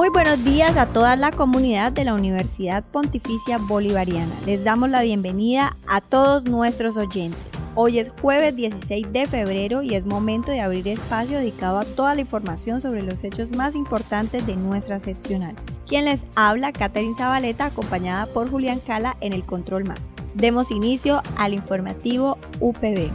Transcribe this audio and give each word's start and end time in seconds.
Muy 0.00 0.08
buenos 0.08 0.42
días 0.42 0.78
a 0.78 0.86
toda 0.86 1.14
la 1.14 1.30
comunidad 1.30 1.92
de 1.92 2.06
la 2.06 2.14
Universidad 2.14 2.82
Pontificia 2.82 3.58
Bolivariana. 3.58 4.34
Les 4.46 4.64
damos 4.64 4.88
la 4.88 5.02
bienvenida 5.02 5.76
a 5.86 6.00
todos 6.00 6.44
nuestros 6.44 6.96
oyentes. 6.96 7.38
Hoy 7.74 7.98
es 7.98 8.10
jueves 8.22 8.56
16 8.56 9.12
de 9.12 9.26
febrero 9.26 9.82
y 9.82 9.94
es 9.96 10.06
momento 10.06 10.52
de 10.52 10.62
abrir 10.62 10.88
espacio 10.88 11.36
dedicado 11.36 11.78
a 11.78 11.84
toda 11.84 12.14
la 12.14 12.22
información 12.22 12.80
sobre 12.80 13.02
los 13.02 13.22
hechos 13.24 13.54
más 13.54 13.74
importantes 13.74 14.46
de 14.46 14.56
nuestra 14.56 15.00
seccional. 15.00 15.54
Quien 15.86 16.06
les 16.06 16.22
habla, 16.34 16.72
Catherine 16.72 17.14
Zabaleta, 17.14 17.66
acompañada 17.66 18.24
por 18.24 18.50
Julián 18.50 18.80
Cala 18.80 19.18
en 19.20 19.34
el 19.34 19.44
Control 19.44 19.84
Más. 19.84 20.00
Demos 20.32 20.70
inicio 20.70 21.22
al 21.36 21.52
informativo 21.52 22.38
UPB. 22.58 23.10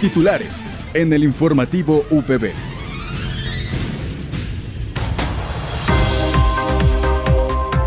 Titulares 0.00 0.66
en 0.94 1.12
el 1.12 1.24
informativo 1.24 2.04
UPB. 2.10 2.65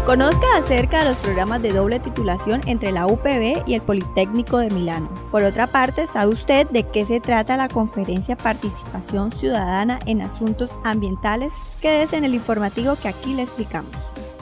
Conozca 0.10 0.48
acerca 0.58 1.04
de 1.04 1.10
los 1.10 1.20
programas 1.20 1.62
de 1.62 1.72
doble 1.72 2.00
titulación 2.00 2.62
entre 2.66 2.92
la 2.92 3.06
UPB 3.06 3.62
y 3.68 3.76
el 3.76 3.82
Politécnico 3.82 4.58
de 4.58 4.72
Milano. 4.72 5.08
Por 5.30 5.44
otra 5.44 5.68
parte, 5.68 6.08
¿sabe 6.08 6.34
usted 6.34 6.68
de 6.72 6.82
qué 6.82 7.06
se 7.06 7.20
trata 7.20 7.58
la 7.58 7.68
conferencia 7.68 8.36
Participación 8.36 9.32
Ciudadana 9.32 10.00
en 10.08 10.24
Asuntos 10.24 10.72
Ambientales? 10.84 11.54
Quédese 11.80 12.18
en 12.18 12.24
el 12.24 12.34
informativo 12.34 12.96
que 12.96 13.08
aquí 13.08 13.36
le 13.36 13.44
explicamos. 13.44 13.92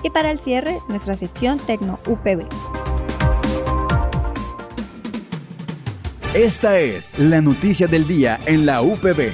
Y 0.04 0.10
para 0.10 0.32
el 0.32 0.40
cierre, 0.40 0.80
nuestra 0.88 1.18
sección 1.18 1.58
Tecno 1.60 2.00
UPB. 2.08 2.48
Esta 6.34 6.80
es 6.80 7.12
la 7.20 7.42
noticia 7.42 7.88
del 7.88 8.08
día 8.08 8.40
en 8.46 8.66
la 8.66 8.82
UPB. 8.82 9.34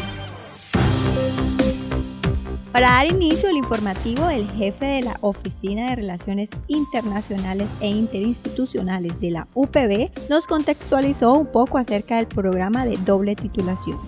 Para 2.74 2.90
dar 2.90 3.06
inicio 3.06 3.50
al 3.50 3.56
informativo, 3.56 4.32
el 4.32 4.50
jefe 4.50 4.86
de 4.86 5.04
la 5.04 5.16
Oficina 5.22 5.92
de 5.92 5.96
Relaciones 5.96 6.50
Internacionales 6.68 7.70
e 7.82 7.88
Interinstitucionales 7.88 9.20
de 9.20 9.30
la 9.30 9.48
UPB 9.54 10.10
nos 10.28 10.48
contextualizó 10.48 11.34
un 11.34 11.46
poco 11.46 11.78
acerca 11.78 12.16
del 12.16 12.26
programa 12.26 12.84
de 12.88 12.98
doble 12.98 13.36
titulación. 13.36 14.00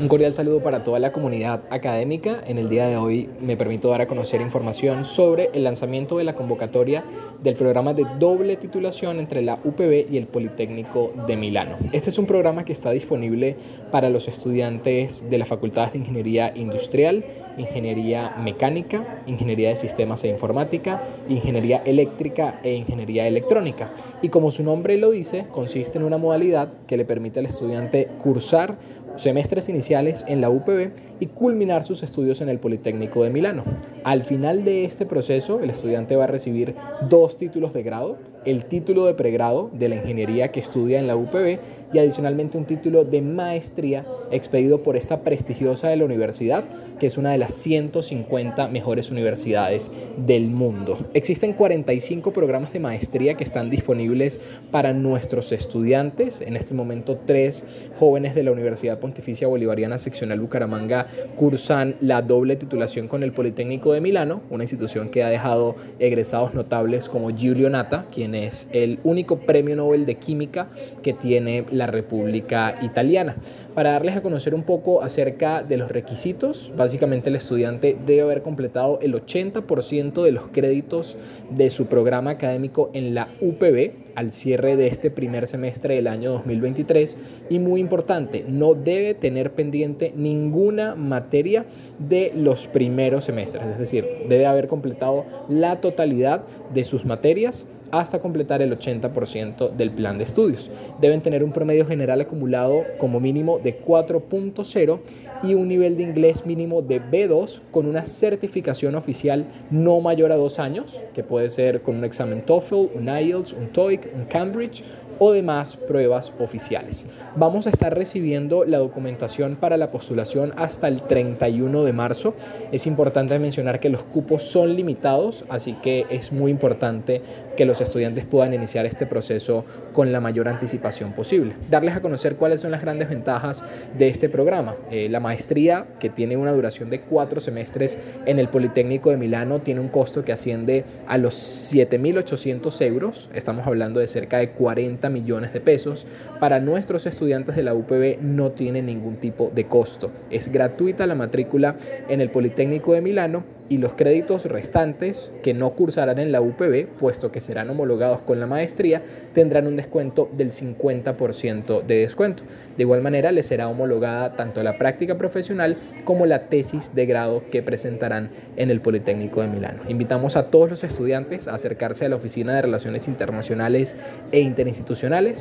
Un 0.00 0.08
cordial 0.08 0.34
saludo 0.34 0.60
para 0.60 0.82
toda 0.82 0.98
la 0.98 1.12
comunidad 1.12 1.62
académica. 1.70 2.42
En 2.48 2.58
el 2.58 2.68
día 2.68 2.88
de 2.88 2.96
hoy 2.96 3.28
me 3.40 3.56
permito 3.56 3.90
dar 3.90 4.00
a 4.00 4.08
conocer 4.08 4.40
información 4.40 5.04
sobre 5.04 5.50
el 5.54 5.62
lanzamiento 5.62 6.18
de 6.18 6.24
la 6.24 6.34
convocatoria 6.34 7.04
del 7.40 7.54
programa 7.54 7.94
de 7.94 8.04
doble 8.18 8.56
titulación 8.56 9.20
entre 9.20 9.40
la 9.40 9.60
UPB 9.62 10.10
y 10.10 10.16
el 10.16 10.26
Politécnico 10.26 11.12
de 11.28 11.36
Milano. 11.36 11.76
Este 11.92 12.10
es 12.10 12.18
un 12.18 12.26
programa 12.26 12.64
que 12.64 12.72
está 12.72 12.90
disponible 12.90 13.56
para 13.92 14.10
los 14.10 14.26
estudiantes 14.26 15.30
de 15.30 15.38
las 15.38 15.46
facultades 15.46 15.92
de 15.92 16.00
Ingeniería 16.00 16.52
Industrial, 16.56 17.24
Ingeniería 17.56 18.34
Mecánica, 18.36 19.22
Ingeniería 19.26 19.68
de 19.68 19.76
Sistemas 19.76 20.24
e 20.24 20.28
Informática, 20.28 21.02
Ingeniería 21.28 21.82
Eléctrica 21.84 22.60
e 22.64 22.74
Ingeniería 22.74 23.28
Electrónica. 23.28 23.92
Y 24.22 24.30
como 24.30 24.50
su 24.50 24.64
nombre 24.64 24.96
lo 24.96 25.12
dice, 25.12 25.46
consiste 25.52 25.98
en 25.98 26.04
una 26.04 26.18
modalidad 26.18 26.72
que 26.88 26.96
le 26.96 27.04
permite 27.04 27.38
al 27.38 27.46
estudiante 27.46 28.08
cursar 28.18 28.76
semestres 29.16 29.68
iniciales 29.68 30.24
en 30.28 30.40
la 30.40 30.50
UPB 30.50 30.90
y 31.20 31.26
culminar 31.26 31.84
sus 31.84 32.02
estudios 32.02 32.40
en 32.40 32.48
el 32.48 32.58
Politécnico 32.58 33.22
de 33.22 33.30
Milano. 33.30 33.64
Al 34.04 34.24
final 34.24 34.64
de 34.64 34.84
este 34.84 35.06
proceso, 35.06 35.60
el 35.60 35.70
estudiante 35.70 36.16
va 36.16 36.24
a 36.24 36.28
recibir 36.28 36.74
dos 37.08 37.36
títulos 37.36 37.72
de 37.72 37.82
grado, 37.82 38.18
el 38.44 38.66
título 38.66 39.06
de 39.06 39.14
pregrado 39.14 39.70
de 39.72 39.88
la 39.88 39.96
ingeniería 39.96 40.48
que 40.48 40.60
estudia 40.60 40.98
en 40.98 41.06
la 41.06 41.16
UPB 41.16 41.58
y 41.92 41.98
adicionalmente 41.98 42.58
un 42.58 42.64
título 42.64 43.04
de 43.04 43.22
maestría 43.22 44.04
expedido 44.30 44.82
por 44.82 44.96
esta 44.96 45.20
prestigiosa 45.20 45.88
de 45.88 45.96
la 45.96 46.04
universidad, 46.04 46.64
que 46.98 47.06
es 47.06 47.18
una 47.18 47.32
de 47.32 47.38
las 47.38 47.54
150 47.54 48.68
mejores 48.68 49.10
universidades 49.10 49.90
del 50.16 50.48
mundo. 50.48 50.98
Existen 51.14 51.52
45 51.52 52.32
programas 52.32 52.72
de 52.72 52.80
maestría 52.80 53.34
que 53.34 53.44
están 53.44 53.70
disponibles 53.70 54.40
para 54.70 54.92
nuestros 54.92 55.52
estudiantes. 55.52 56.40
En 56.40 56.56
este 56.56 56.74
momento, 56.74 57.18
tres 57.24 57.64
jóvenes 57.98 58.34
de 58.34 58.42
la 58.42 58.52
Universidad 58.52 58.98
Pontificia 58.98 59.48
Bolivariana 59.48 59.98
Seccional 59.98 60.40
Bucaramanga 60.40 61.06
cursan 61.36 61.96
la 62.00 62.22
doble 62.22 62.56
titulación 62.56 63.08
con 63.08 63.22
el 63.22 63.32
Politécnico 63.32 63.92
de 63.92 64.00
Milano, 64.00 64.42
una 64.50 64.64
institución 64.64 65.08
que 65.10 65.22
ha 65.22 65.28
dejado 65.28 65.76
egresados 65.98 66.54
notables 66.54 67.08
como 67.08 67.34
Giulio 67.34 67.70
Nata, 67.70 68.06
quien 68.12 68.33
es 68.34 68.68
el 68.72 68.98
único 69.04 69.38
premio 69.40 69.76
Nobel 69.76 70.06
de 70.06 70.16
Química 70.16 70.68
que 71.02 71.12
tiene 71.12 71.64
la 71.70 71.86
República 71.86 72.76
Italiana. 72.82 73.36
Para 73.74 73.92
darles 73.92 74.16
a 74.16 74.22
conocer 74.22 74.54
un 74.54 74.62
poco 74.62 75.02
acerca 75.02 75.62
de 75.62 75.76
los 75.76 75.90
requisitos, 75.90 76.72
básicamente 76.76 77.30
el 77.30 77.36
estudiante 77.36 77.96
debe 78.06 78.22
haber 78.22 78.42
completado 78.42 78.98
el 79.02 79.14
80% 79.14 80.22
de 80.22 80.32
los 80.32 80.46
créditos 80.48 81.16
de 81.50 81.70
su 81.70 81.86
programa 81.86 82.30
académico 82.30 82.90
en 82.92 83.14
la 83.14 83.28
UPB 83.40 84.04
al 84.14 84.32
cierre 84.32 84.76
de 84.76 84.86
este 84.86 85.10
primer 85.10 85.46
semestre 85.46 85.96
del 85.96 86.06
año 86.06 86.30
2023 86.32 87.16
y 87.50 87.58
muy 87.58 87.80
importante, 87.80 88.44
no 88.46 88.74
debe 88.74 89.14
tener 89.14 89.52
pendiente 89.52 90.12
ninguna 90.16 90.94
materia 90.94 91.66
de 91.98 92.32
los 92.34 92.66
primeros 92.66 93.24
semestres, 93.24 93.66
es 93.66 93.78
decir, 93.78 94.06
debe 94.28 94.46
haber 94.46 94.68
completado 94.68 95.24
la 95.48 95.80
totalidad 95.80 96.44
de 96.72 96.84
sus 96.84 97.04
materias 97.04 97.66
hasta 97.98 98.20
completar 98.20 98.62
el 98.62 98.76
80% 98.78 99.70
del 99.70 99.90
plan 99.90 100.18
de 100.18 100.24
estudios. 100.24 100.70
Deben 101.00 101.22
tener 101.22 101.44
un 101.44 101.52
promedio 101.52 101.86
general 101.86 102.20
acumulado 102.20 102.84
como 102.98 103.20
mínimo 103.20 103.58
de 103.58 103.80
4.0 103.80 104.98
y 105.42 105.54
un 105.54 105.68
nivel 105.68 105.96
de 105.96 106.02
inglés 106.02 106.46
mínimo 106.46 106.82
de 106.82 107.02
B2 107.02 107.60
con 107.70 107.86
una 107.86 108.04
certificación 108.04 108.94
oficial 108.94 109.44
no 109.70 110.00
mayor 110.00 110.32
a 110.32 110.36
dos 110.36 110.58
años, 110.58 111.02
que 111.14 111.22
puede 111.22 111.50
ser 111.50 111.82
con 111.82 111.96
un 111.96 112.04
examen 112.04 112.42
TOEFL, 112.42 112.88
un 112.94 113.08
IELTS, 113.08 113.52
un 113.52 113.68
TOEIC, 113.68 114.10
un 114.14 114.24
Cambridge 114.24 114.82
o 115.18 115.32
demás 115.32 115.76
pruebas 115.76 116.32
oficiales. 116.38 117.06
Vamos 117.36 117.66
a 117.66 117.70
estar 117.70 117.94
recibiendo 117.94 118.64
la 118.64 118.78
documentación 118.78 119.56
para 119.56 119.76
la 119.76 119.90
postulación 119.90 120.52
hasta 120.56 120.88
el 120.88 121.02
31 121.02 121.84
de 121.84 121.92
marzo. 121.92 122.34
Es 122.72 122.86
importante 122.86 123.38
mencionar 123.38 123.80
que 123.80 123.88
los 123.88 124.02
cupos 124.02 124.42
son 124.42 124.76
limitados, 124.76 125.44
así 125.48 125.74
que 125.74 126.06
es 126.10 126.32
muy 126.32 126.50
importante 126.50 127.22
que 127.56 127.64
los 127.64 127.80
estudiantes 127.80 128.24
puedan 128.24 128.54
iniciar 128.54 128.86
este 128.86 129.06
proceso 129.06 129.64
con 129.92 130.12
la 130.12 130.20
mayor 130.20 130.48
anticipación 130.48 131.12
posible. 131.12 131.54
Darles 131.70 131.96
a 131.96 132.00
conocer 132.00 132.36
cuáles 132.36 132.60
son 132.60 132.70
las 132.70 132.82
grandes 132.82 133.08
ventajas 133.08 133.62
de 133.96 134.08
este 134.08 134.28
programa. 134.28 134.76
Eh, 134.90 135.08
la 135.08 135.20
maestría, 135.20 135.86
que 136.00 136.10
tiene 136.10 136.36
una 136.36 136.52
duración 136.52 136.90
de 136.90 137.00
cuatro 137.00 137.40
semestres 137.40 137.98
en 138.26 138.38
el 138.38 138.48
Politécnico 138.48 139.10
de 139.10 139.16
Milano, 139.16 139.60
tiene 139.60 139.80
un 139.80 139.88
costo 139.88 140.24
que 140.24 140.32
asciende 140.32 140.84
a 141.06 141.18
los 141.18 141.34
7.800 141.74 142.80
euros. 142.82 143.30
Estamos 143.34 143.66
hablando 143.66 144.00
de 144.00 144.08
cerca 144.08 144.38
de 144.38 144.50
40 144.50 145.03
millones 145.10 145.52
de 145.52 145.60
pesos. 145.60 146.06
Para 146.40 146.60
nuestros 146.60 147.06
estudiantes 147.06 147.56
de 147.56 147.62
la 147.62 147.74
UPB 147.74 148.20
no 148.20 148.52
tiene 148.52 148.82
ningún 148.82 149.16
tipo 149.16 149.50
de 149.54 149.66
costo. 149.66 150.10
Es 150.30 150.50
gratuita 150.50 151.06
la 151.06 151.14
matrícula 151.14 151.76
en 152.08 152.20
el 152.20 152.30
Politécnico 152.30 152.92
de 152.92 153.00
Milano 153.00 153.44
y 153.68 153.78
los 153.78 153.94
créditos 153.94 154.44
restantes 154.44 155.32
que 155.42 155.54
no 155.54 155.70
cursarán 155.70 156.18
en 156.18 156.32
la 156.32 156.42
UPB, 156.42 156.86
puesto 156.98 157.32
que 157.32 157.40
serán 157.40 157.70
homologados 157.70 158.20
con 158.20 158.38
la 158.38 158.46
maestría, 158.46 159.02
tendrán 159.32 159.66
un 159.66 159.76
descuento 159.76 160.28
del 160.32 160.52
50% 160.52 161.82
de 161.82 161.94
descuento. 161.96 162.44
De 162.76 162.82
igual 162.82 163.00
manera, 163.00 163.32
les 163.32 163.46
será 163.46 163.68
homologada 163.68 164.36
tanto 164.36 164.62
la 164.62 164.76
práctica 164.76 165.16
profesional 165.16 165.78
como 166.04 166.26
la 166.26 166.48
tesis 166.48 166.94
de 166.94 167.06
grado 167.06 167.42
que 167.50 167.62
presentarán 167.62 168.28
en 168.56 168.70
el 168.70 168.80
Politécnico 168.80 169.40
de 169.40 169.48
Milano. 169.48 169.82
Invitamos 169.88 170.36
a 170.36 170.50
todos 170.50 170.68
los 170.68 170.84
estudiantes 170.84 171.48
a 171.48 171.54
acercarse 171.54 172.04
a 172.04 172.08
la 172.10 172.16
Oficina 172.16 172.54
de 172.54 172.62
Relaciones 172.62 173.08
Internacionales 173.08 173.96
e 174.30 174.40
Interinstitucionales 174.40 174.93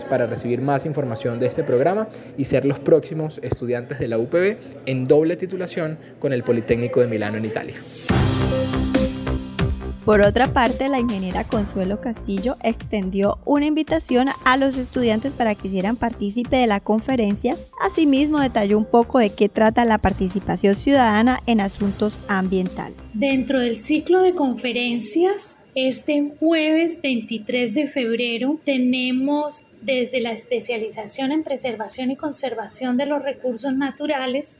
para 0.09 0.25
recibir 0.25 0.61
más 0.61 0.85
información 0.85 1.39
de 1.39 1.47
este 1.47 1.63
programa 1.63 2.07
y 2.37 2.45
ser 2.45 2.65
los 2.65 2.79
próximos 2.79 3.39
estudiantes 3.43 3.99
de 3.99 4.07
la 4.07 4.17
UPB 4.17 4.57
en 4.85 5.05
doble 5.07 5.35
titulación 5.37 5.97
con 6.19 6.33
el 6.33 6.43
Politécnico 6.43 7.01
de 7.01 7.07
Milano 7.07 7.37
en 7.37 7.45
Italia. 7.45 7.75
Por 10.05 10.19
otra 10.19 10.47
parte, 10.47 10.89
la 10.89 10.99
ingeniera 10.99 11.45
Consuelo 11.45 12.01
Castillo 12.01 12.57
extendió 12.61 13.37
una 13.45 13.67
invitación 13.67 14.27
a 14.43 14.57
los 14.57 14.75
estudiantes 14.75 15.31
para 15.31 15.55
que 15.55 15.69
hicieran 15.69 15.95
partícipe 15.95 16.57
de 16.57 16.67
la 16.67 16.81
conferencia. 16.81 17.55
Asimismo, 17.81 18.41
detalló 18.41 18.77
un 18.77 18.85
poco 18.85 19.19
de 19.19 19.29
qué 19.29 19.47
trata 19.47 19.85
la 19.85 19.99
participación 19.99 20.75
ciudadana 20.75 21.39
en 21.45 21.61
asuntos 21.61 22.19
ambientales. 22.27 22.97
Dentro 23.13 23.61
del 23.61 23.79
ciclo 23.79 24.19
de 24.19 24.33
conferencias, 24.33 25.57
este 25.75 26.31
jueves 26.39 27.01
23 27.01 27.73
de 27.73 27.87
febrero 27.87 28.59
tenemos 28.63 29.61
desde 29.81 30.21
la 30.21 30.31
especialización 30.31 31.31
en 31.31 31.43
preservación 31.43 32.11
y 32.11 32.15
conservación 32.15 32.95
de 32.97 33.05
los 33.05 33.23
recursos 33.23 33.75
naturales 33.75 34.59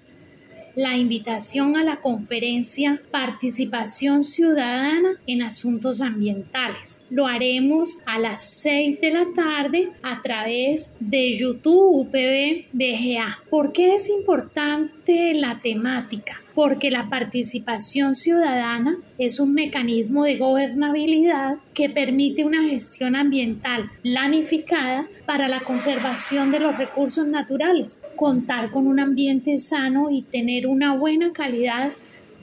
la 0.75 0.98
invitación 0.98 1.77
a 1.77 1.83
la 1.83 1.98
conferencia 1.98 3.01
Participación 3.12 4.24
Ciudadana 4.24 5.19
en 5.27 5.44
Asuntos 5.44 6.01
Ambientales. 6.01 7.00
Lo 7.10 7.27
haremos 7.27 8.00
a 8.06 8.19
las 8.19 8.44
6 8.44 9.00
de 9.00 9.12
la 9.12 9.25
tarde 9.36 9.92
a 10.01 10.21
través 10.21 10.95
de 11.00 11.31
YouTube 11.33 12.07
UPB 12.07 12.66
BGA. 12.74 13.39
¿Por 13.50 13.71
qué 13.71 13.95
es 13.95 14.09
importante 14.09 15.33
la 15.36 15.59
temática? 15.62 16.43
Porque 16.56 16.92
la 16.92 17.10
participación 17.10 18.14
ciudadana 18.14 18.98
es 19.18 19.40
un 19.40 19.54
mecanismo 19.54 20.24
de 20.24 20.38
gobernabilidad 20.38 21.58
que 21.74 21.90
permite 21.90 22.44
una 22.44 22.64
gestión 22.64 23.16
ambiental 23.16 23.90
planificada 24.02 25.08
para 25.26 25.48
la 25.48 25.62
conservación 25.62 26.52
de 26.52 26.60
los 26.60 26.78
recursos 26.78 27.28
naturales, 27.28 28.02
contar 28.16 28.72
con 28.72 28.88
un 28.88 29.00
ambiente 29.00 29.58
sano 29.58 30.10
y 30.12 30.22
tener 30.22 30.68
una 30.68 30.96
buena 30.96 31.34
calidad 31.34 31.92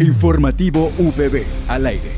Informativo 0.00 0.90
UPB 0.98 1.44
al 1.68 1.84
aire. 1.84 2.12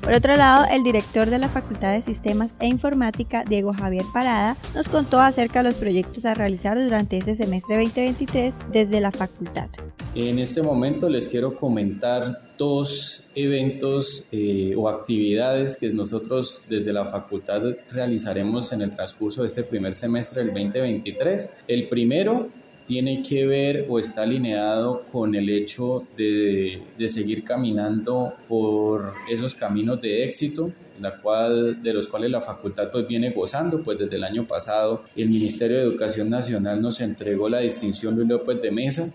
Por 0.00 0.14
otro 0.14 0.34
lado, 0.34 0.66
el 0.68 0.82
director 0.82 1.30
de 1.30 1.38
la 1.38 1.48
Facultad 1.48 1.92
de 1.92 2.02
Sistemas 2.02 2.56
e 2.58 2.66
Informática, 2.66 3.44
Diego 3.48 3.72
Javier 3.72 4.02
Parada, 4.12 4.56
nos 4.74 4.88
contó 4.88 5.20
acerca 5.20 5.62
de 5.62 5.68
los 5.68 5.76
proyectos 5.76 6.24
a 6.24 6.34
realizar 6.34 6.76
durante 6.76 7.18
este 7.18 7.36
semestre 7.36 7.76
2023 7.76 8.52
desde 8.72 9.00
la 9.00 9.12
facultad. 9.12 9.68
En 10.16 10.40
este 10.40 10.60
momento 10.60 11.08
les 11.08 11.28
quiero 11.28 11.54
comentar 11.54 12.56
dos 12.58 13.24
eventos 13.36 14.26
eh, 14.32 14.74
o 14.76 14.88
actividades 14.88 15.76
que 15.76 15.88
nosotros 15.90 16.62
desde 16.68 16.92
la 16.92 17.06
facultad 17.06 17.62
realizaremos 17.92 18.72
en 18.72 18.82
el 18.82 18.94
transcurso 18.96 19.42
de 19.42 19.46
este 19.46 19.62
primer 19.62 19.94
semestre 19.94 20.44
del 20.44 20.52
2023. 20.52 21.58
El 21.68 21.88
primero 21.88 22.48
tiene 22.86 23.22
que 23.22 23.46
ver 23.46 23.86
o 23.88 23.98
está 23.98 24.22
alineado 24.22 25.02
con 25.10 25.34
el 25.34 25.48
hecho 25.48 26.06
de, 26.16 26.82
de 26.98 27.08
seguir 27.08 27.44
caminando 27.44 28.32
por 28.48 29.14
esos 29.28 29.54
caminos 29.54 30.00
de 30.00 30.24
éxito 30.24 30.72
la 31.02 31.16
cual, 31.16 31.82
de 31.82 31.92
los 31.92 32.06
cuales 32.06 32.30
la 32.30 32.40
facultad 32.40 32.90
pues 32.90 33.06
viene 33.06 33.30
gozando, 33.30 33.82
pues 33.82 33.98
desde 33.98 34.16
el 34.16 34.24
año 34.24 34.46
pasado 34.46 35.02
el 35.16 35.28
Ministerio 35.28 35.78
de 35.78 35.82
Educación 35.82 36.30
Nacional 36.30 36.80
nos 36.80 37.00
entregó 37.00 37.48
la 37.48 37.58
distinción 37.58 38.14
Luis 38.14 38.28
López 38.28 38.62
de 38.62 38.70
Mesa 38.70 39.12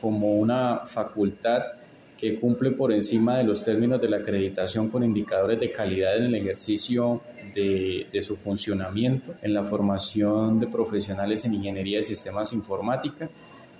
como 0.00 0.34
una 0.38 0.80
facultad 0.86 1.62
que 2.20 2.38
cumple 2.38 2.72
por 2.72 2.92
encima 2.92 3.38
de 3.38 3.44
los 3.44 3.64
términos 3.64 3.98
de 3.98 4.10
la 4.10 4.18
acreditación 4.18 4.90
con 4.90 5.02
indicadores 5.02 5.58
de 5.58 5.72
calidad 5.72 6.18
en 6.18 6.24
el 6.24 6.34
ejercicio 6.34 7.22
de, 7.54 8.22
su 8.22 8.36
funcionamiento, 8.36 9.34
en 9.40 9.54
la 9.54 9.64
formación 9.64 10.60
de 10.60 10.66
profesionales 10.66 11.44
en 11.46 11.54
ingeniería 11.54 11.96
de 11.96 12.02
sistemas 12.02 12.52
informática. 12.52 13.30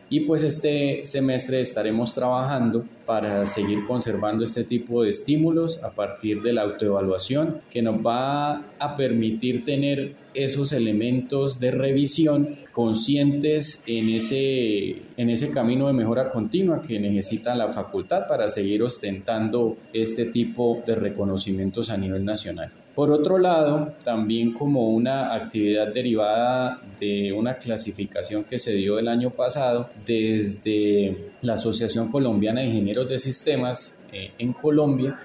Y 0.09 0.21
pues 0.21 0.43
este 0.43 1.05
semestre 1.05 1.61
estaremos 1.61 2.15
trabajando 2.15 2.85
para 3.07 3.45
seguir 3.47 3.87
conservando 3.87 4.43
este 4.43 4.65
tipo 4.65 5.03
de 5.03 5.11
estímulos 5.11 5.81
a 5.85 5.91
partir 5.91 6.43
de 6.43 6.55
la 6.55 6.63
autoevaluación 6.63 7.61
que 7.71 7.83
nos 7.83 8.05
va 8.05 8.65
a 8.79 8.97
permitir 8.97 9.65
tener 9.65 10.15
esos 10.35 10.73
elementos 10.73 11.61
de 11.61 11.71
revisión 11.71 12.57
conscientes 12.81 13.83
en 13.87 14.09
ese, 14.09 15.03
en 15.19 15.29
ese 15.29 15.51
camino 15.51 15.87
de 15.87 15.93
mejora 15.93 16.31
continua 16.31 16.81
que 16.81 16.99
necesita 16.99 17.55
la 17.55 17.69
facultad 17.69 18.27
para 18.27 18.49
seguir 18.49 18.83
ostentando 18.83 19.77
este 19.93 20.25
tipo 20.25 20.83
de 20.87 20.95
reconocimientos 20.95 21.91
a 21.91 21.99
nivel 21.99 22.25
nacional. 22.25 22.73
Por 22.95 23.11
otro 23.11 23.37
lado, 23.37 23.93
también 24.03 24.55
como 24.55 24.89
una 24.89 25.35
actividad 25.35 25.93
derivada 25.93 26.81
de 26.99 27.35
una 27.35 27.57
clasificación 27.57 28.45
que 28.45 28.59
se 28.59 28.73
dio 28.73 28.99
el 28.99 29.09
año 29.09 29.29
pasado 29.29 29.91
desde 30.07 31.33
la 31.43 31.53
Asociación 31.55 32.11
Colombiana 32.11 32.63
de 32.63 32.69
Ingenieros 32.69 33.11
de 33.11 33.19
Sistemas 33.19 34.01
eh, 34.11 34.31
en 34.39 34.55
Colombia, 34.55 35.21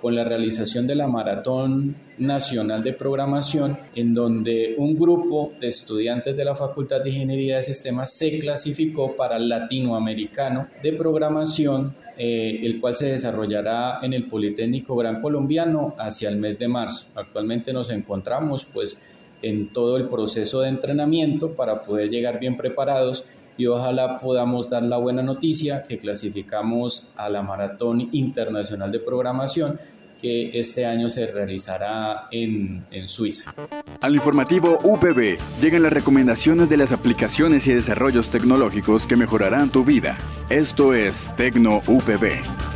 con 0.00 0.14
la 0.14 0.24
realización 0.24 0.86
de 0.86 0.94
la 0.94 1.06
Maratón 1.06 1.96
Nacional 2.18 2.82
de 2.82 2.92
Programación, 2.92 3.76
en 3.94 4.14
donde 4.14 4.74
un 4.78 4.98
grupo 4.98 5.52
de 5.60 5.68
estudiantes 5.68 6.36
de 6.36 6.44
la 6.44 6.54
Facultad 6.54 7.02
de 7.02 7.10
Ingeniería 7.10 7.56
de 7.56 7.62
Sistemas 7.62 8.12
se 8.12 8.38
clasificó 8.38 9.14
para 9.16 9.38
latinoamericano 9.38 10.68
de 10.82 10.92
programación 10.92 11.94
eh, 12.22 12.60
el 12.66 12.82
cual 12.82 12.94
se 12.94 13.06
desarrollará 13.06 14.00
en 14.02 14.12
el 14.12 14.24
Politécnico 14.24 14.94
Gran 14.94 15.22
Colombiano 15.22 15.94
hacia 15.98 16.28
el 16.28 16.36
mes 16.36 16.58
de 16.58 16.68
marzo. 16.68 17.06
Actualmente 17.14 17.72
nos 17.72 17.88
encontramos 17.88 18.66
pues 18.66 19.00
en 19.40 19.72
todo 19.72 19.96
el 19.96 20.06
proceso 20.06 20.60
de 20.60 20.68
entrenamiento 20.68 21.52
para 21.52 21.80
poder 21.80 22.10
llegar 22.10 22.38
bien 22.38 22.58
preparados 22.58 23.24
y 23.60 23.66
ojalá 23.66 24.18
podamos 24.18 24.70
dar 24.70 24.82
la 24.82 24.96
buena 24.96 25.22
noticia 25.22 25.82
que 25.82 25.98
clasificamos 25.98 27.08
a 27.14 27.28
la 27.28 27.42
Maratón 27.42 28.08
Internacional 28.12 28.90
de 28.90 29.00
Programación 29.00 29.78
que 30.18 30.58
este 30.58 30.86
año 30.86 31.10
se 31.10 31.26
realizará 31.26 32.28
en, 32.30 32.86
en, 32.90 33.06
Suiza. 33.06 33.54
Al 34.00 34.14
informativo 34.14 34.78
UPB 34.82 35.38
llegan 35.60 35.82
las 35.82 35.92
recomendaciones 35.92 36.70
de 36.70 36.78
las 36.78 36.92
aplicaciones 36.92 37.66
y 37.66 37.74
desarrollos 37.74 38.30
tecnológicos 38.30 39.06
que 39.06 39.16
mejorarán 39.16 39.70
tu 39.70 39.84
vida. 39.84 40.16
Esto 40.48 40.94
es 40.94 41.34
Tecno 41.36 41.82
UPB. 41.86 42.69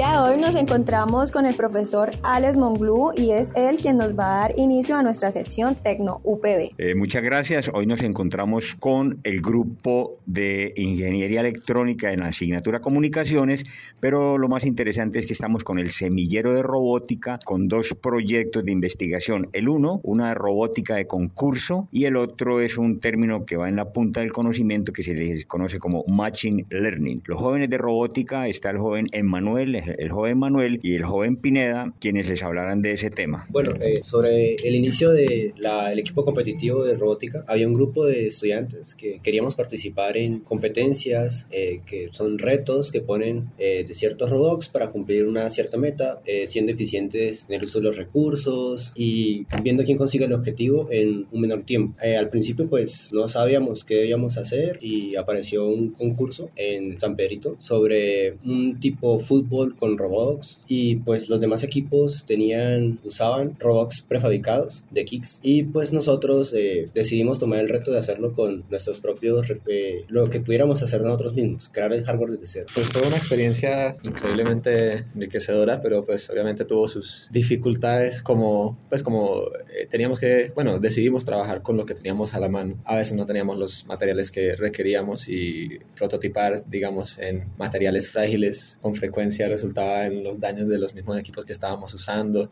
Hoy 0.00 0.36
nos 0.40 0.54
encontramos 0.54 1.32
con 1.32 1.44
el 1.44 1.54
profesor 1.56 2.12
Alex 2.22 2.56
Monglú 2.56 3.10
y 3.16 3.32
es 3.32 3.50
él 3.56 3.78
quien 3.78 3.96
nos 3.96 4.16
va 4.16 4.26
a 4.26 4.40
dar 4.42 4.58
inicio 4.58 4.96
a 4.96 5.02
nuestra 5.02 5.32
sección 5.32 5.74
Tecno 5.74 6.20
UPB. 6.22 6.70
Eh, 6.78 6.94
muchas 6.94 7.22
gracias. 7.24 7.68
Hoy 7.74 7.86
nos 7.86 8.02
encontramos 8.02 8.76
con 8.78 9.18
el 9.24 9.40
grupo 9.40 10.18
de 10.24 10.72
Ingeniería 10.76 11.40
Electrónica 11.40 12.12
en 12.12 12.20
la 12.20 12.28
asignatura 12.28 12.80
Comunicaciones, 12.80 13.64
pero 13.98 14.38
lo 14.38 14.48
más 14.48 14.64
interesante 14.64 15.18
es 15.18 15.26
que 15.26 15.32
estamos 15.32 15.64
con 15.64 15.80
el 15.80 15.90
semillero 15.90 16.54
de 16.54 16.62
robótica 16.62 17.40
con 17.44 17.66
dos 17.66 17.92
proyectos 18.00 18.64
de 18.64 18.70
investigación. 18.70 19.48
El 19.52 19.68
uno, 19.68 20.00
una 20.04 20.32
robótica 20.32 20.94
de 20.94 21.08
concurso 21.08 21.88
y 21.90 22.04
el 22.04 22.16
otro 22.16 22.60
es 22.60 22.78
un 22.78 23.00
término 23.00 23.44
que 23.44 23.56
va 23.56 23.68
en 23.68 23.74
la 23.74 23.92
punta 23.92 24.20
del 24.20 24.30
conocimiento 24.30 24.92
que 24.92 25.02
se 25.02 25.14
les 25.14 25.44
conoce 25.44 25.80
como 25.80 26.04
Machine 26.06 26.66
Learning. 26.70 27.20
Los 27.24 27.40
jóvenes 27.40 27.68
de 27.68 27.78
robótica 27.78 28.46
está 28.46 28.70
el 28.70 28.78
joven 28.78 29.08
Emmanuel, 29.10 29.87
el 29.98 30.10
joven 30.10 30.38
Manuel 30.38 30.80
y 30.82 30.94
el 30.94 31.04
joven 31.04 31.36
Pineda, 31.36 31.92
quienes 32.00 32.28
les 32.28 32.42
hablarán 32.42 32.82
de 32.82 32.92
ese 32.92 33.10
tema. 33.10 33.46
Bueno, 33.48 33.74
eh, 33.80 34.00
sobre 34.04 34.54
el 34.54 34.74
inicio 34.74 35.10
del 35.10 35.98
equipo 35.98 36.24
competitivo 36.24 36.84
de 36.84 36.94
robótica, 36.94 37.44
había 37.46 37.66
un 37.66 37.74
grupo 37.74 38.06
de 38.06 38.26
estudiantes 38.26 38.94
que 38.94 39.20
queríamos 39.22 39.54
participar 39.54 40.16
en 40.16 40.40
competencias 40.40 41.46
eh, 41.50 41.80
que 41.86 42.08
son 42.12 42.38
retos 42.38 42.90
que 42.90 43.00
ponen 43.00 43.50
eh, 43.58 43.84
de 43.86 43.94
ciertos 43.94 44.30
robots 44.30 44.68
para 44.68 44.90
cumplir 44.90 45.26
una 45.26 45.48
cierta 45.50 45.76
meta, 45.76 46.20
siendo 46.46 46.72
eficientes 46.72 47.46
en 47.48 47.54
el 47.54 47.64
uso 47.64 47.78
de 47.78 47.84
los 47.84 47.96
recursos 47.96 48.92
y 48.94 49.46
viendo 49.62 49.82
quién 49.82 49.98
consigue 49.98 50.26
el 50.26 50.32
objetivo 50.32 50.88
en 50.90 51.26
un 51.30 51.40
menor 51.40 51.62
tiempo. 51.62 51.96
al 52.00 52.28
principio 52.28 52.68
pues 52.68 53.10
no 53.12 53.28
sabíamos 53.28 53.84
qué 53.84 53.96
debíamos 53.96 54.36
hacer 54.36 54.78
y 54.80 55.16
apareció 55.16 55.66
un 55.66 55.90
concurso 55.90 56.50
en 56.56 56.98
San 56.98 57.16
Pedrito 57.16 57.56
sobre 57.58 58.36
un 58.44 58.78
tipo 58.80 59.18
fútbol 59.18 59.67
con 59.76 59.98
robots 59.98 60.60
y 60.66 60.96
pues 60.96 61.28
los 61.28 61.40
demás 61.40 61.62
equipos 61.64 62.24
tenían 62.26 62.98
usaban 63.04 63.56
robots 63.58 64.02
prefabricados 64.02 64.84
de 64.90 65.04
Kicks. 65.04 65.40
Y 65.42 65.64
pues 65.64 65.92
nosotros 65.92 66.52
eh, 66.54 66.88
decidimos 66.94 67.38
tomar 67.38 67.60
el 67.60 67.68
reto 67.68 67.90
de 67.90 67.98
hacerlo 67.98 68.32
con 68.32 68.64
nuestros 68.70 69.00
propios 69.00 69.46
eh, 69.66 70.04
lo 70.08 70.30
que 70.30 70.40
pudiéramos 70.40 70.82
hacer 70.82 71.02
nosotros 71.02 71.34
mismos 71.34 71.68
crear 71.72 71.92
el 71.92 72.04
hardware 72.04 72.32
desde 72.32 72.46
cero. 72.46 72.66
Pues 72.74 72.88
fue 72.88 73.06
una 73.06 73.16
experiencia 73.16 73.96
increíblemente 74.02 75.06
enriquecedora 75.14 75.80
pero 75.80 76.04
pues 76.04 76.28
obviamente 76.30 76.64
tuvo 76.64 76.88
sus 76.88 77.28
dificultades 77.30 78.22
como 78.22 78.78
pues 78.88 79.02
como 79.02 79.42
eh, 79.72 79.86
teníamos 79.88 80.18
que 80.18 80.52
bueno 80.54 80.78
decidimos 80.78 81.24
trabajar 81.24 81.62
con 81.62 81.76
lo 81.76 81.84
que 81.84 81.94
teníamos 81.94 82.34
a 82.34 82.40
la 82.40 82.48
mano. 82.48 82.74
A 82.84 82.96
veces 82.96 83.14
no 83.14 83.26
teníamos 83.26 83.58
los 83.58 83.86
materiales 83.86 84.30
que 84.30 84.56
requeríamos 84.56 85.28
y 85.28 85.78
prototipar 85.96 86.64
digamos 86.68 87.18
en 87.18 87.46
materiales 87.58 88.08
frágiles 88.08 88.78
con 88.82 88.94
frecuencia 88.94 89.48
resultaba 89.58 90.06
en 90.06 90.22
los 90.22 90.38
daños 90.38 90.68
de 90.68 90.78
los 90.78 90.94
mismos 90.94 91.18
equipos 91.18 91.44
que 91.44 91.52
estábamos 91.52 91.92
usando 91.94 92.48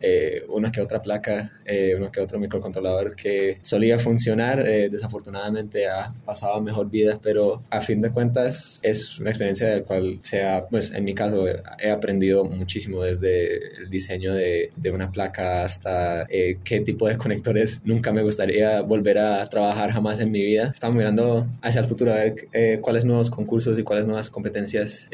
una 0.49 0.71
que 0.71 0.81
otra 0.81 1.01
placa 1.01 1.51
eh, 1.65 1.93
uno 1.95 2.11
que 2.11 2.21
otro 2.21 2.39
microcontrolador 2.39 3.15
que 3.15 3.57
solía 3.61 3.99
funcionar, 3.99 4.67
eh, 4.67 4.89
desafortunadamente 4.89 5.87
ha 5.87 6.13
pasado 6.25 6.53
a 6.53 6.61
mejor 6.61 6.89
vida, 6.89 7.19
pero 7.21 7.61
a 7.69 7.81
fin 7.81 8.01
de 8.01 8.11
cuentas 8.11 8.79
es 8.83 9.19
una 9.19 9.29
experiencia 9.29 9.67
de 9.67 9.77
la 9.77 9.83
cual 9.83 10.19
sea, 10.21 10.65
pues 10.69 10.91
en 10.91 11.03
mi 11.03 11.13
caso 11.13 11.45
he 11.79 11.91
aprendido 11.91 12.43
muchísimo 12.45 13.03
desde 13.03 13.77
el 13.77 13.89
diseño 13.89 14.33
de, 14.33 14.71
de 14.75 14.91
una 14.91 15.11
placa 15.11 15.63
hasta 15.63 16.25
eh, 16.29 16.57
qué 16.63 16.81
tipo 16.81 17.07
de 17.07 17.17
conectores 17.17 17.81
nunca 17.83 18.11
me 18.11 18.23
gustaría 18.23 18.81
volver 18.81 19.17
a 19.17 19.45
trabajar 19.47 19.91
jamás 19.91 20.19
en 20.19 20.31
mi 20.31 20.41
vida. 20.41 20.71
Estamos 20.73 20.95
mirando 20.97 21.47
hacia 21.61 21.81
el 21.81 21.87
futuro 21.87 22.13
a 22.13 22.15
ver 22.15 22.47
eh, 22.53 22.79
cuáles 22.81 23.05
nuevos 23.05 23.29
concursos 23.29 23.77
y 23.77 23.83
cuáles 23.83 24.05
nuevas 24.05 24.29
competencias 24.29 25.09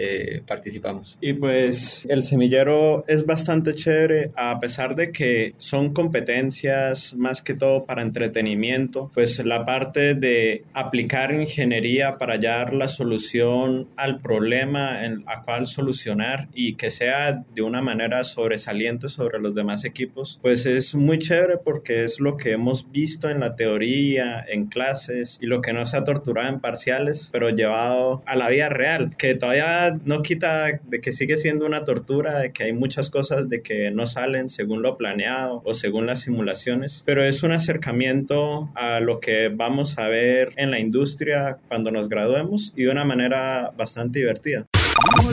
participamos. 0.47 1.17
Y 1.21 1.33
pues 1.33 1.82
el 2.09 2.23
semillero 2.23 3.03
es 3.07 3.25
bastante 3.25 3.73
chévere 3.75 4.31
a 4.35 4.59
pesar 4.59 4.95
de 4.95 5.11
que 5.11 5.53
son 5.57 5.93
competencias 5.93 7.15
más 7.15 7.41
que 7.41 7.53
todo 7.53 7.85
para 7.85 8.01
entretenimiento, 8.01 9.11
pues 9.13 9.43
la 9.43 9.65
parte 9.65 10.15
de 10.15 10.63
aplicar 10.73 11.33
ingeniería 11.33 12.17
para 12.17 12.33
hallar 12.33 12.73
la 12.73 12.87
solución 12.87 13.87
al 13.95 14.19
problema 14.19 15.05
en, 15.05 15.23
a 15.27 15.43
cual 15.43 15.67
solucionar 15.67 16.47
y 16.53 16.75
que 16.75 16.89
sea 16.89 17.43
de 17.53 17.61
una 17.61 17.81
manera 17.81 18.23
sobresaliente 18.23 19.09
sobre 19.09 19.39
los 19.39 19.55
demás 19.55 19.85
equipos, 19.85 20.39
pues 20.41 20.65
es 20.65 20.95
muy 20.95 21.17
chévere 21.17 21.57
porque 21.57 22.03
es 22.03 22.19
lo 22.19 22.37
que 22.37 22.51
hemos 22.51 22.91
visto 22.91 23.29
en 23.29 23.39
la 23.39 23.55
teoría, 23.55 24.43
en 24.47 24.65
clases 24.65 25.39
y 25.41 25.45
lo 25.45 25.61
que 25.61 25.73
nos 25.73 25.93
ha 25.93 26.03
torturado 26.03 26.49
en 26.49 26.59
parciales, 26.59 27.29
pero 27.31 27.49
llevado 27.49 28.23
a 28.25 28.35
la 28.35 28.49
vida 28.49 28.69
real, 28.69 29.15
que 29.17 29.35
todavía 29.35 29.97
no 30.05 30.21
quita 30.21 30.79
de 30.83 31.01
que 31.01 31.11
sigue 31.11 31.37
siendo 31.37 31.65
una 31.65 31.73
tortura, 31.84 32.39
de 32.39 32.51
que 32.53 32.63
hay 32.63 32.74
muchas 32.74 33.10
cosas 33.10 33.50
de 33.50 33.62
que 33.62 33.92
no 33.92 34.06
salen 34.06 34.50
según 34.50 34.82
lo 34.82 34.98
planeado 34.98 35.62
o 35.65 35.74
según 35.74 36.06
las 36.06 36.22
simulaciones, 36.22 37.03
pero 37.06 37.24
es 37.24 37.44
un 37.44 37.51
acercamiento 37.51 38.70
a 38.75 39.00
lo 39.00 39.20
que 39.20 39.50
vamos 39.50 39.98
a 39.98 40.08
ver 40.08 40.53
en 40.56 40.72
la 40.72 40.80
industria 40.80 41.58
cuando 41.68 41.92
nos 41.92 42.10
graduemos 42.10 42.74
y 42.75 42.84
de 42.84 42.92
una 42.92 43.06
manera 43.06 43.72
bastante 43.75 44.20
divertida. 44.20 44.65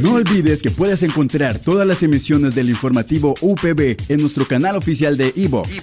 No 0.03 0.15
olvides 0.15 0.63
que 0.63 0.71
puedes 0.71 1.03
encontrar 1.03 1.59
todas 1.59 1.87
las 1.87 2.03
emisiones 2.03 2.55
del 2.55 2.71
informativo 2.71 3.35
UPB 3.41 3.97
en 4.09 4.21
nuestro 4.21 4.47
canal 4.47 4.77
oficial 4.77 5.17
de 5.17 5.33
iVox, 5.37 5.83